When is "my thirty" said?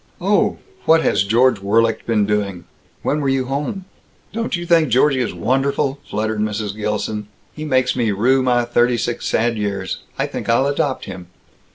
8.41-8.97